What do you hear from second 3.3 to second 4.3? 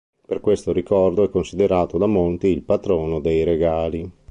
regali.